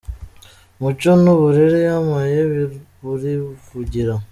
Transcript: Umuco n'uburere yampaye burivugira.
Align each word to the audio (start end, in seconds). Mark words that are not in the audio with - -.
Umuco 0.77 1.09
n'uburere 1.23 1.79
yampaye 1.87 2.39
burivugira. 3.03 4.13